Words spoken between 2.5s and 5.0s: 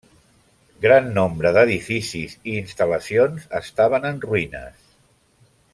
i instal·lacions estaven en ruïnes.